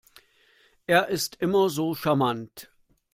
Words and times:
Er 0.87 1.09
ist 1.09 1.35
immer 1.35 1.69
so 1.69 1.93
charmant. 1.93 2.71